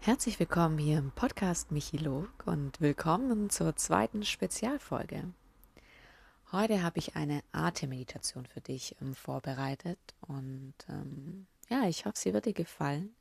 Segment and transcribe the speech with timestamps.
[0.00, 5.24] Herzlich willkommen hier im Podcast Michilog und willkommen zur zweiten Spezialfolge.
[6.52, 12.32] Heute habe ich eine Atemmeditation für dich ähm, vorbereitet und ähm, ja, ich hoffe, sie
[12.32, 13.14] wird dir gefallen.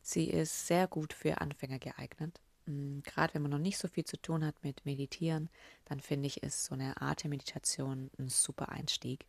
[0.00, 2.40] Sie ist sehr gut für Anfänger geeignet.
[2.66, 5.50] Ähm, Gerade wenn man noch nicht so viel zu tun hat mit Meditieren,
[5.84, 9.26] dann finde ich, ist so eine Atemmeditation ein super Einstieg.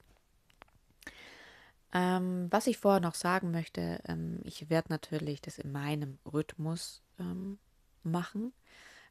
[1.93, 7.03] Ähm, was ich vorher noch sagen möchte, ähm, ich werde natürlich das in meinem Rhythmus
[7.19, 7.59] ähm,
[8.01, 8.51] machen.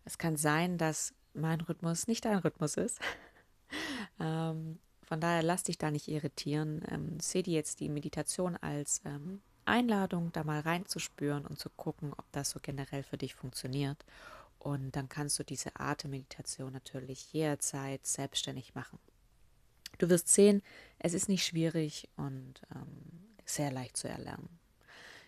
[0.04, 3.00] Es kann sein, dass mein Rhythmus nicht dein Rhythmus ist.
[4.20, 6.82] Ähm, von daher lass dich da nicht irritieren.
[6.90, 12.12] Ähm, sehe dir jetzt die Meditation als ähm, Einladung, da mal reinzuspüren und zu gucken,
[12.12, 14.04] ob das so generell für dich funktioniert.
[14.58, 18.98] Und dann kannst du diese Atemmeditation natürlich jederzeit selbstständig machen.
[20.02, 20.62] Du wirst sehen,
[20.98, 24.48] es ist nicht schwierig und ähm, sehr leicht zu erlernen.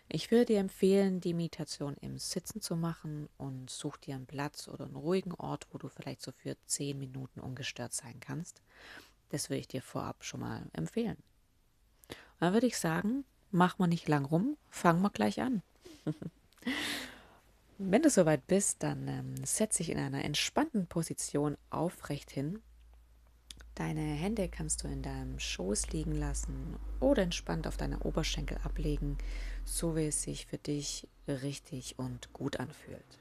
[0.09, 4.67] Ich würde dir empfehlen, die Meditation im Sitzen zu machen und such dir einen Platz
[4.67, 8.61] oder einen ruhigen Ort, wo du vielleicht so für zehn Minuten ungestört sein kannst.
[9.29, 11.23] Das würde ich dir vorab schon mal empfehlen.
[12.41, 15.61] dann würde ich sagen, mach mal nicht lang rum, fang mal gleich an.
[17.77, 22.61] Wenn du soweit bist, dann ähm, setz dich in einer entspannten Position aufrecht hin
[23.75, 29.17] Deine Hände kannst du in deinem Schoß liegen lassen oder entspannt auf deine Oberschenkel ablegen,
[29.65, 33.19] so wie es sich für dich richtig und gut anfühlt.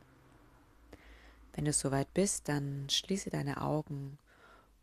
[1.55, 4.16] Wenn du soweit bist, dann schließe deine Augen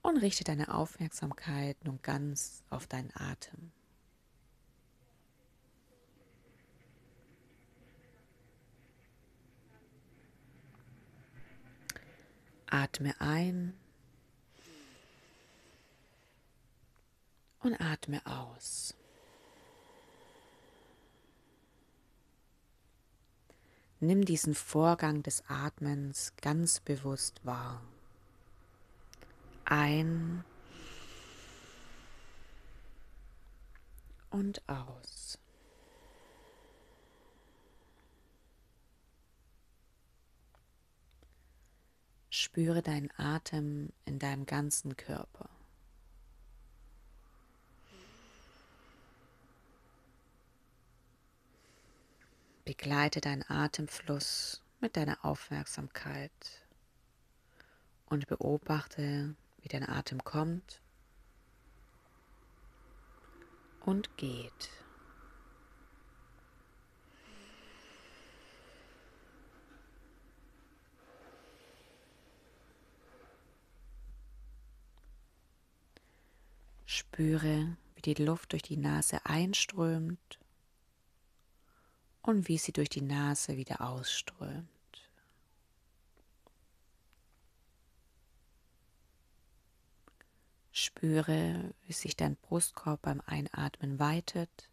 [0.01, 3.71] und richte deine Aufmerksamkeit nun ganz auf deinen Atem.
[12.65, 13.73] Atme ein
[17.61, 18.95] und atme aus.
[23.99, 27.83] Nimm diesen Vorgang des Atmens ganz bewusst wahr.
[29.65, 30.43] Ein
[34.31, 35.37] und aus.
[42.31, 45.49] Spüre deinen Atem in deinem ganzen Körper.
[52.71, 56.31] Begleite deinen Atemfluss mit deiner Aufmerksamkeit
[58.05, 60.79] und beobachte, wie dein Atem kommt
[63.81, 64.69] und geht.
[76.85, 80.40] Spüre, wie die Luft durch die Nase einströmt
[82.21, 84.67] und wie sie durch die Nase wieder ausströmt.
[90.71, 94.69] Spüre, wie sich dein Brustkorb beim Einatmen weitet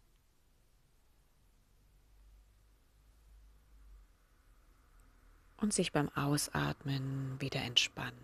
[5.57, 8.15] und sich beim Ausatmen wieder entspannt.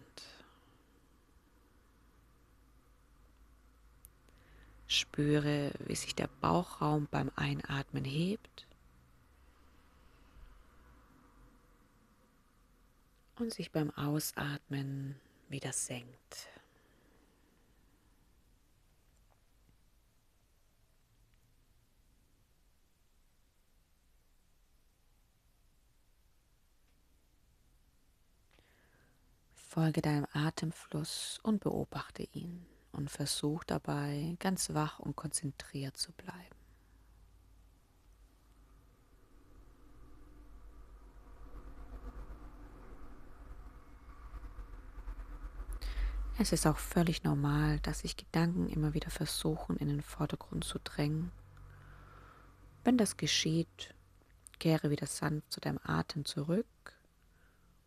[4.87, 8.64] Spüre, wie sich der Bauchraum beim Einatmen hebt
[13.37, 15.19] und sich beim Ausatmen
[15.49, 16.49] wieder senkt.
[29.53, 36.54] Folge deinem Atemfluss und beobachte ihn und versuch dabei ganz wach und konzentriert zu bleiben.
[46.37, 50.79] Es ist auch völlig normal, dass sich Gedanken immer wieder versuchen, in den Vordergrund zu
[50.79, 51.31] drängen.
[52.83, 53.93] Wenn das geschieht,
[54.59, 56.65] kehre wieder sanft zu deinem Atem zurück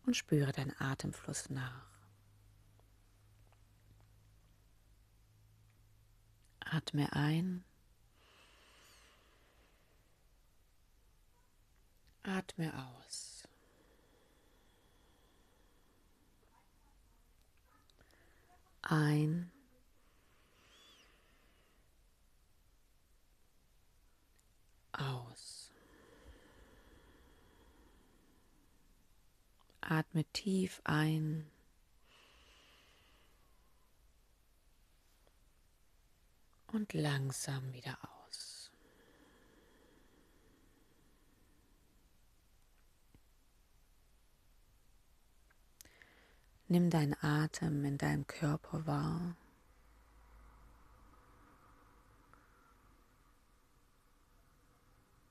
[0.05, 1.85] und spüre deinen Atemfluss nach.
[6.59, 7.63] Atme ein.
[12.23, 12.73] Atme
[13.05, 13.28] aus.
[18.81, 19.51] Ein.
[24.91, 25.71] Aus.
[29.81, 31.49] Atme tief ein.
[36.71, 38.18] Und langsam wieder aus.
[46.71, 49.35] Nimm deinen Atem in deinem Körper wahr.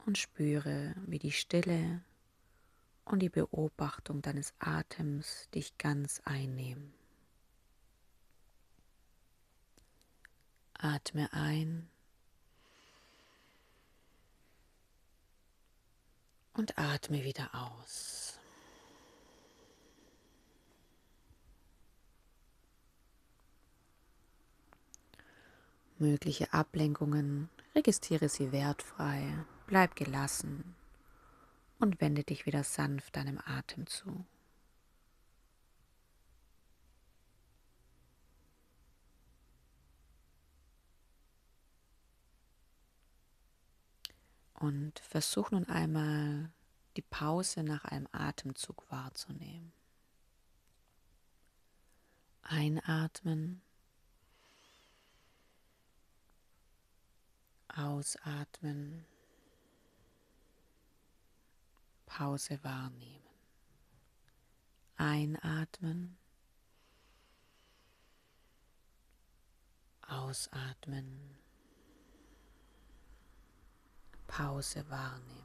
[0.05, 2.02] Und spüre, wie die Stille
[3.05, 6.93] und die Beobachtung deines Atems dich ganz einnehmen.
[10.75, 11.88] Atme ein
[16.55, 18.27] und atme wieder aus.
[26.00, 30.74] Mögliche Ablenkungen, registriere sie wertfrei, bleib gelassen
[31.78, 34.24] und wende dich wieder sanft deinem Atem zu.
[44.54, 46.50] Und versuch nun einmal
[46.96, 49.72] die Pause nach einem Atemzug wahrzunehmen.
[52.42, 53.62] Einatmen
[57.78, 59.06] Ausatmen.
[62.06, 63.22] Pause wahrnehmen.
[64.96, 66.16] Einatmen.
[70.08, 71.38] Ausatmen.
[74.26, 75.44] Pause wahrnehmen.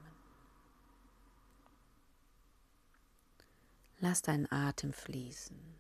[4.00, 5.76] Lass deinen Atem fließen.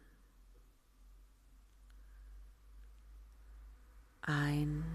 [4.21, 4.92] Ein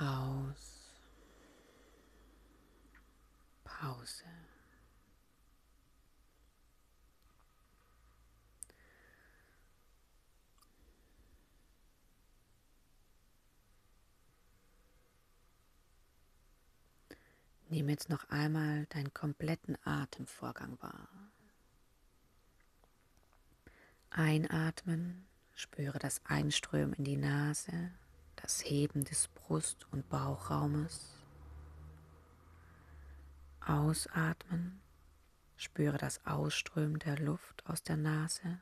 [0.00, 0.92] aus,
[3.64, 4.24] Pause.
[17.68, 21.08] Nimm jetzt noch einmal deinen kompletten Atemvorgang wahr.
[24.10, 27.90] Einatmen, spüre das Einströmen in die Nase
[28.46, 31.16] das Heben des Brust- und Bauchraumes.
[33.58, 34.80] Ausatmen,
[35.56, 38.60] spüre das Ausströmen der Luft aus der Nase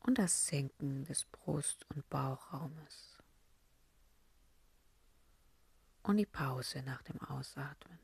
[0.00, 3.18] und das Senken des Brust- und Bauchraumes.
[6.02, 7.98] Und die Pause nach dem Ausatmen.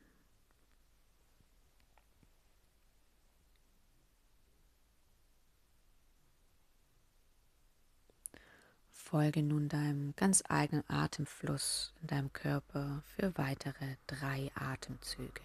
[9.09, 15.41] Folge nun deinem ganz eigenen Atemfluss in deinem Körper für weitere drei Atemzüge.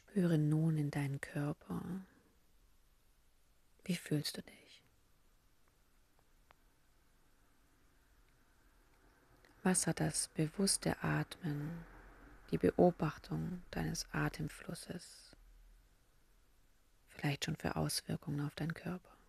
[0.00, 1.82] Spüre nun in deinen Körper.
[3.84, 4.82] Wie fühlst du dich?
[9.62, 11.84] Was hat das bewusste Atmen,
[12.50, 15.36] die Beobachtung deines Atemflusses
[17.10, 19.19] vielleicht schon für Auswirkungen auf deinen Körper?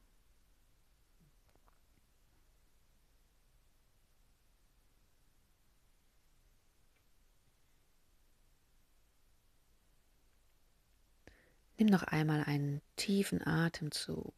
[11.81, 14.35] Nimm noch einmal einen tiefen Atemzug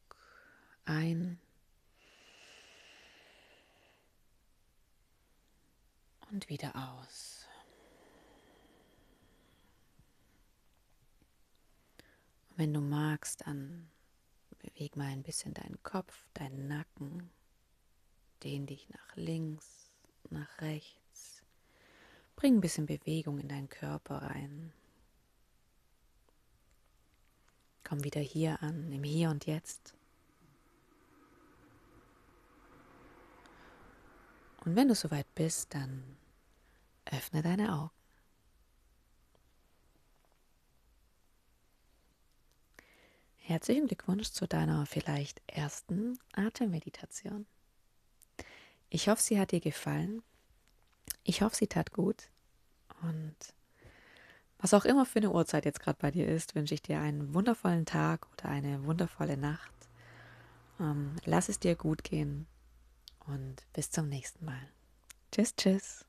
[0.86, 1.42] ein
[6.32, 7.46] und wieder aus.
[12.50, 13.90] Und wenn du magst, dann
[14.60, 17.30] beweg mal ein bisschen deinen Kopf, deinen Nacken,
[18.42, 19.92] dehn dich nach links,
[20.30, 21.44] nach rechts.
[22.38, 24.72] Bring ein bisschen Bewegung in deinen Körper rein.
[27.84, 29.94] Komm wieder hier an, im Hier und Jetzt.
[34.66, 36.18] Und wenn du soweit bist, dann
[37.06, 37.92] öffne deine Augen.
[43.38, 47.46] Herzlichen Glückwunsch zu deiner vielleicht ersten Atemmeditation.
[48.90, 50.24] Ich hoffe, sie hat dir gefallen.
[51.26, 52.30] Ich hoffe, sie tat gut.
[53.02, 53.36] Und
[54.64, 57.34] was auch immer für eine Uhrzeit jetzt gerade bei dir ist, wünsche ich dir einen
[57.34, 59.74] wundervollen Tag oder eine wundervolle Nacht.
[60.80, 62.48] Ähm, lass es dir gut gehen
[63.28, 64.70] und bis zum nächsten Mal.
[65.32, 66.06] Tschüss, tschüss.